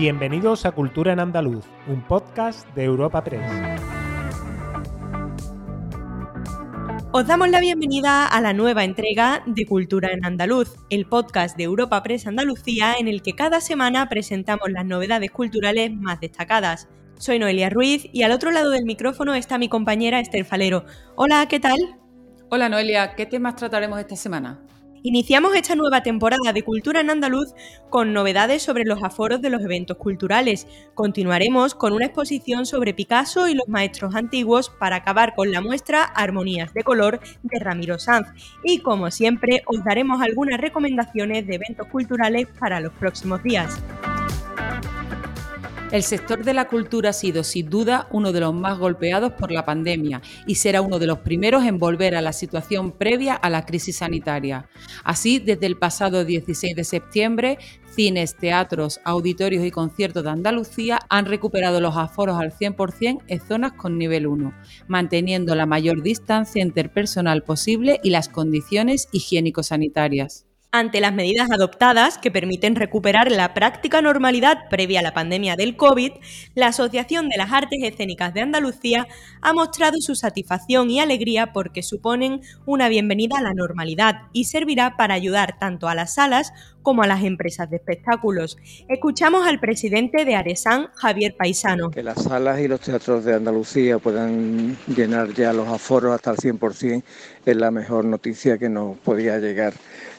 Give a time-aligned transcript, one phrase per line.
[0.00, 3.50] Bienvenidos a Cultura en Andaluz, un podcast de Europa Press.
[7.12, 11.64] Os damos la bienvenida a la nueva entrega de Cultura en Andaluz, el podcast de
[11.64, 16.88] Europa Press Andalucía en el que cada semana presentamos las novedades culturales más destacadas.
[17.18, 20.86] Soy Noelia Ruiz y al otro lado del micrófono está mi compañera Esther Falero.
[21.16, 21.78] Hola, ¿qué tal?
[22.48, 24.64] Hola Noelia, ¿qué temas trataremos esta semana?
[25.02, 27.54] Iniciamos esta nueva temporada de Cultura en Andaluz
[27.88, 30.66] con novedades sobre los aforos de los eventos culturales.
[30.94, 36.02] Continuaremos con una exposición sobre Picasso y los maestros antiguos para acabar con la muestra
[36.04, 38.28] Armonías de Color de Ramiro Sanz.
[38.62, 43.80] Y como siempre, os daremos algunas recomendaciones de eventos culturales para los próximos días.
[45.92, 49.50] El sector de la cultura ha sido sin duda uno de los más golpeados por
[49.50, 53.50] la pandemia y será uno de los primeros en volver a la situación previa a
[53.50, 54.68] la crisis sanitaria.
[55.02, 57.58] Así, desde el pasado 16 de septiembre,
[57.92, 63.72] cines, teatros, auditorios y conciertos de Andalucía han recuperado los aforos al 100% en zonas
[63.72, 64.54] con nivel 1,
[64.86, 70.49] manteniendo la mayor distancia interpersonal posible y las condiciones higiénico-sanitarias.
[70.72, 75.76] Ante las medidas adoptadas que permiten recuperar la práctica normalidad previa a la pandemia del
[75.76, 76.12] COVID,
[76.54, 79.08] la Asociación de las Artes Escénicas de Andalucía
[79.40, 84.96] ha mostrado su satisfacción y alegría porque suponen una bienvenida a la normalidad y servirá
[84.96, 88.56] para ayudar tanto a las salas como a las empresas de espectáculos.
[88.88, 91.90] Escuchamos al presidente de Aresan, Javier Paisano.
[91.90, 96.36] Que las salas y los teatros de Andalucía puedan llenar ya los aforos hasta el
[96.36, 97.02] 100%
[97.44, 99.74] es la mejor noticia que nos podía llegar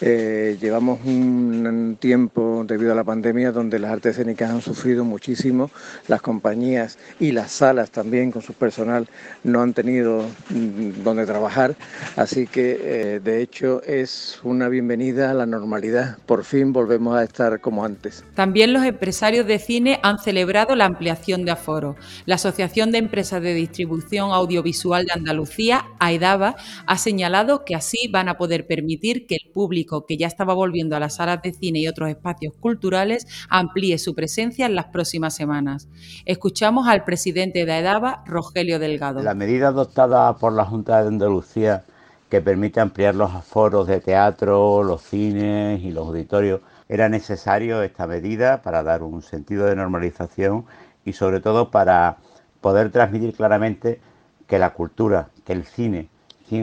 [0.00, 5.70] eh, llevamos un tiempo debido a la pandemia donde las artes escénicas han sufrido muchísimo,
[6.08, 9.08] las compañías y las salas también con su personal
[9.44, 11.76] no han tenido mm, donde trabajar,
[12.16, 17.22] así que eh, de hecho es una bienvenida a la normalidad, por fin volvemos a
[17.22, 18.24] estar como antes.
[18.34, 21.96] También los empresarios de cine han celebrado la ampliación de aforo.
[22.26, 28.28] La Asociación de Empresas de Distribución Audiovisual de Andalucía, AEDABA, ha señalado que así van
[28.28, 31.80] a poder permitir que el público que ya estaba volviendo a las salas de cine
[31.80, 35.88] y otros espacios culturales amplíe su presencia en las próximas semanas.
[36.24, 39.22] Escuchamos al presidente de AEDABA, Rogelio Delgado.
[39.22, 41.84] La medida adoptada por la Junta de Andalucía
[42.32, 48.06] que permite ampliar los aforos de teatro, los cines y los auditorios, era necesario esta
[48.06, 50.64] medida para dar un sentido de normalización
[51.04, 52.16] y sobre todo para
[52.62, 54.00] poder transmitir claramente
[54.46, 56.08] que la cultura, que el cine,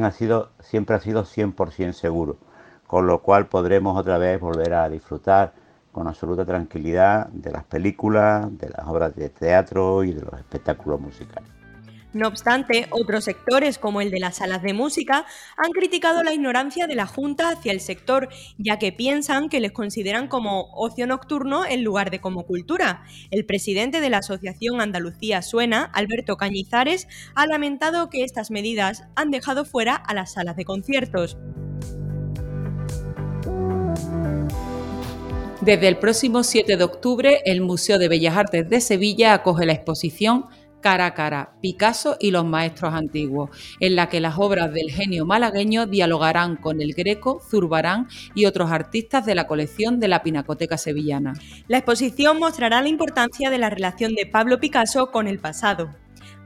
[0.01, 2.37] ha sido, siempre ha sido 100% seguro
[2.89, 5.53] con lo cual podremos otra vez volver a disfrutar
[5.91, 10.99] con absoluta tranquilidad de las películas, de las obras de teatro y de los espectáculos
[10.99, 11.47] musicales.
[12.11, 16.87] No obstante, otros sectores, como el de las salas de música, han criticado la ignorancia
[16.87, 21.67] de la Junta hacia el sector, ya que piensan que les consideran como ocio nocturno
[21.67, 23.03] en lugar de como cultura.
[23.29, 29.29] El presidente de la Asociación Andalucía Suena, Alberto Cañizares, ha lamentado que estas medidas han
[29.29, 31.37] dejado fuera a las salas de conciertos.
[35.61, 39.73] Desde el próximo 7 de octubre, el Museo de Bellas Artes de Sevilla acoge la
[39.73, 40.45] exposición
[40.79, 43.49] Cara a Cara, Picasso y los Maestros Antiguos,
[43.81, 48.71] en la que las obras del genio malagueño dialogarán con el Greco, Zurbarán y otros
[48.71, 51.33] artistas de la colección de la Pinacoteca Sevillana.
[51.67, 55.93] La exposición mostrará la importancia de la relación de Pablo Picasso con el pasado,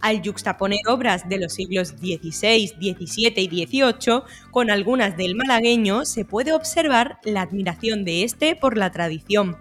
[0.03, 6.25] al yuxtaponer obras de los siglos XVI, XVII y XVIII con algunas del malagueño, se
[6.25, 9.55] puede observar la admiración de este por la tradición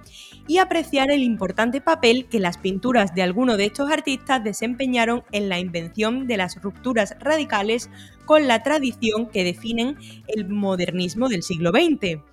[0.48, 5.48] y apreciar el importante papel que las pinturas de algunos de estos artistas desempeñaron en
[5.48, 7.88] la invención de las rupturas radicales
[8.24, 12.31] con la tradición que definen el modernismo del siglo XX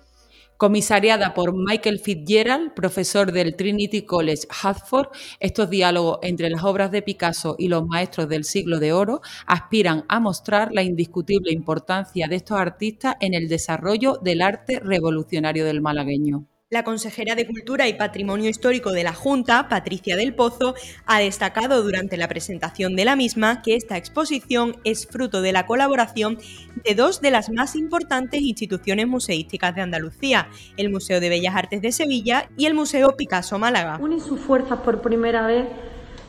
[0.60, 7.00] comisariada por Michael Fitzgerald, profesor del Trinity College Hartford, estos diálogos entre las obras de
[7.00, 12.36] Picasso y los maestros del siglo de oro aspiran a mostrar la indiscutible importancia de
[12.36, 16.44] estos artistas en el desarrollo del arte revolucionario del malagueño.
[16.72, 21.82] La consejera de Cultura y Patrimonio Histórico de la Junta, Patricia del Pozo, ha destacado
[21.82, 26.38] durante la presentación de la misma que esta exposición es fruto de la colaboración
[26.84, 30.46] de dos de las más importantes instituciones museísticas de Andalucía,
[30.76, 33.98] el Museo de Bellas Artes de Sevilla y el Museo Picasso Málaga.
[34.00, 35.66] Unen sus fuerzas por primera vez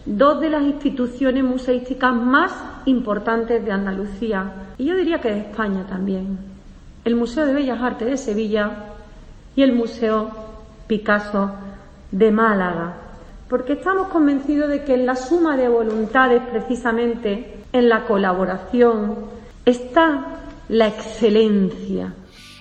[0.08, 2.52] dos de las instituciones museísticas más
[2.88, 6.40] importantes de Andalucía y yo diría que de España también.
[7.06, 8.91] El Museo de Bellas Artes de Sevilla
[9.56, 10.32] y el Museo
[10.88, 11.52] Picasso
[12.12, 12.98] de Málaga,
[13.50, 19.16] porque estamos convencidos de que en la suma de voluntades, precisamente en la colaboración,
[19.66, 20.40] está
[20.70, 22.14] la excelencia.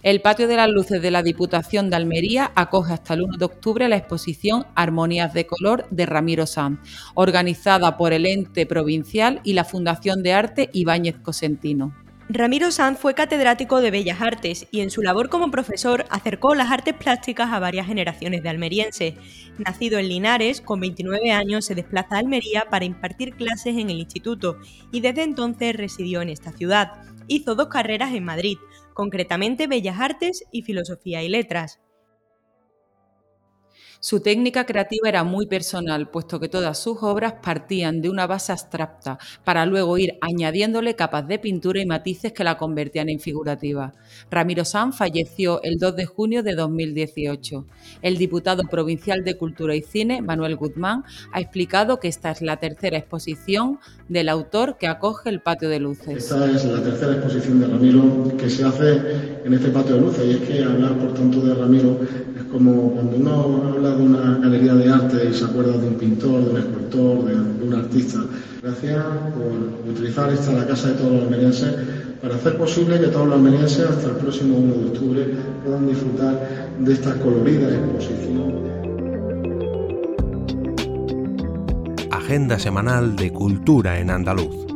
[0.02, 3.44] El Patio de las Luces de la Diputación de Almería acoge hasta el 1 de
[3.44, 6.80] octubre la exposición Armonías de Color de Ramiro Sanz,
[7.14, 11.94] organizada por el ente provincial y la Fundación de Arte Ibáñez Cosentino.
[12.32, 16.70] Ramiro Sanz fue catedrático de Bellas Artes y en su labor como profesor acercó las
[16.70, 19.14] artes plásticas a varias generaciones de almerienses.
[19.58, 23.98] Nacido en Linares, con 29 años se desplaza a Almería para impartir clases en el
[23.98, 24.58] instituto
[24.92, 27.02] y desde entonces residió en esta ciudad.
[27.26, 28.58] Hizo dos carreras en Madrid,
[28.94, 31.80] concretamente Bellas Artes y Filosofía y Letras.
[34.02, 38.50] Su técnica creativa era muy personal, puesto que todas sus obras partían de una base
[38.50, 43.92] abstracta, para luego ir añadiéndole capas de pintura y matices que la convertían en figurativa.
[44.30, 47.66] Ramiro Sanz falleció el 2 de junio de 2018.
[48.00, 52.56] El diputado provincial de Cultura y Cine, Manuel Guzmán, ha explicado que esta es la
[52.56, 56.16] tercera exposición del autor que acoge el Patio de Luces.
[56.16, 60.24] Esta es la tercera exposición de Ramiro que se hace en este Patio de Luces,
[60.24, 62.00] y es que hablar, por tanto, de Ramiro
[62.34, 65.94] es como cuando uno habla de una galería de arte y se acuerda de un
[65.94, 68.18] pintor, de un escultor, de, un artista.
[68.62, 69.04] Gracias
[69.34, 71.74] por utilizar esta la casa de todos los almerienses
[72.20, 75.34] para hacer posible que todos los almerienses hasta el próximo 1 de octubre
[75.64, 78.70] puedan disfrutar de esta colorida exposición.
[82.10, 84.69] Agenda semanal de cultura en andaluz.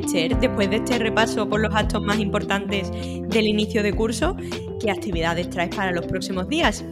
[0.00, 4.36] Después de este repaso por los actos más importantes del inicio de curso,
[4.80, 6.84] ¿qué actividades traes para los próximos días?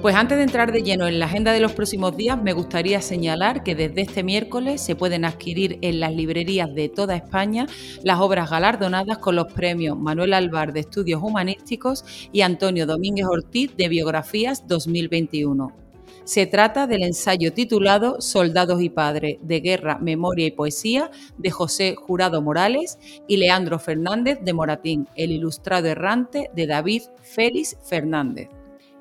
[0.00, 3.02] Pues antes de entrar de lleno en la agenda de los próximos días, me gustaría
[3.02, 7.66] señalar que desde este miércoles se pueden adquirir en las librerías de toda España
[8.04, 13.76] las obras galardonadas con los premios Manuel Alvar de Estudios Humanísticos y Antonio Domínguez Ortiz
[13.76, 15.89] de Biografías 2021.
[16.24, 21.94] Se trata del ensayo titulado Soldados y Padres de Guerra, Memoria y Poesía de José
[21.96, 28.48] Jurado Morales y Leandro Fernández de Moratín, el ilustrado errante de David Félix Fernández.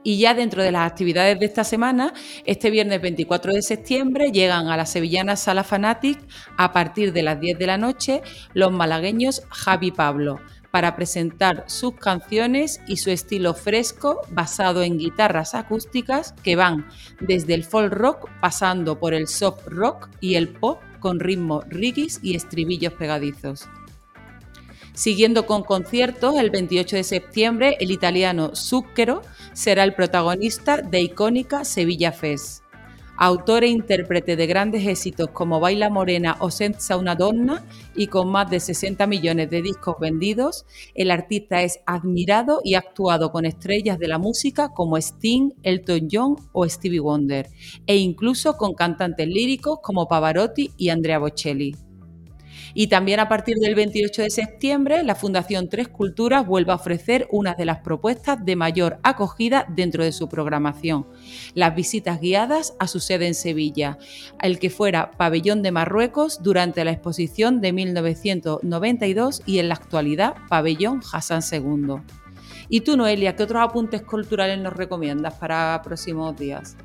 [0.02, 2.14] Y ya dentro de las actividades de esta semana,
[2.46, 6.18] este viernes 24 de septiembre llegan a la sevillana Sala Fanatic
[6.58, 8.22] a partir de las 10 de la noche
[8.54, 10.40] los malagueños Javi Pablo,
[10.72, 16.88] para presentar sus canciones y su estilo fresco basado en guitarras acústicas que van
[17.20, 22.20] desde el folk rock pasando por el soft rock y el pop con ritmos rigis
[22.22, 23.68] y estribillos pegadizos.
[24.94, 29.22] Siguiendo con conciertos, el 28 de septiembre el italiano Zucchero
[29.54, 32.64] será el protagonista de icónica Sevilla Fest
[33.20, 38.30] autor e intérprete de grandes éxitos como Baila Morena o Senza una donna y con
[38.30, 44.00] más de 60 millones de discos vendidos, el artista es admirado y actuado con estrellas
[44.00, 47.50] de la música como Sting, Elton John o Stevie Wonder,
[47.86, 51.89] e incluso con cantantes líricos como Pavarotti y Andrea Bocelli.
[52.74, 57.28] Y también a partir del 28 de septiembre, la Fundación Tres Culturas vuelve a ofrecer
[57.32, 61.08] una de las propuestas de mayor acogida dentro de su programación,
[61.54, 63.98] las visitas guiadas a su sede en Sevilla,
[64.42, 70.36] el que fuera pabellón de Marruecos durante la exposición de 1992 y en la actualidad
[70.50, 71.96] pabellón Hassan II.
[72.70, 76.78] ¿Y tú, Noelia, qué otros apuntes culturales nos recomiendas para próximos días?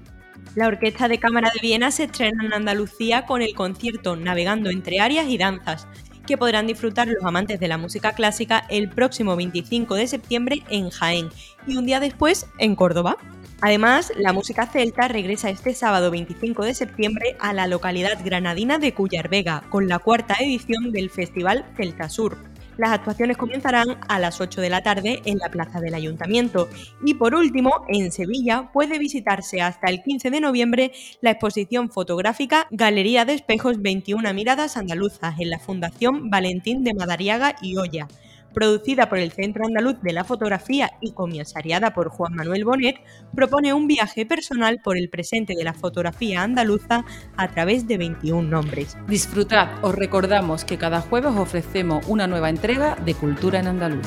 [0.55, 5.01] La Orquesta de Cámara de Viena se estrena en Andalucía con el concierto Navegando entre
[5.01, 5.89] áreas y danzas,
[6.29, 10.91] que podrán disfrutar los amantes de la música clásica el próximo 25 de septiembre en
[10.91, 11.29] Jaén
[11.67, 13.17] y un día después en Córdoba.
[13.63, 18.95] Además, la música celta regresa este sábado 25 de septiembre a la localidad granadina de
[18.95, 22.54] Cuyar Vega con la cuarta edición del Festival Celta Sur.
[22.77, 26.69] Las actuaciones comenzarán a las 8 de la tarde en la plaza del ayuntamiento.
[27.05, 32.67] Y por último, en Sevilla puede visitarse hasta el 15 de noviembre la exposición fotográfica
[32.71, 38.09] Galería de Espejos 21 Miradas Andaluzas en la Fundación Valentín de Madariaga y Olla
[38.55, 42.97] producida por el Centro Andaluz de la Fotografía y comisariada por Juan Manuel Bonet,
[43.35, 47.05] propone un viaje personal por el presente de la fotografía andaluza
[47.37, 48.97] a través de 21 nombres.
[49.09, 54.07] Disfrutad, os recordamos que cada jueves ofrecemos una nueva entrega de Cultura en Andaluz.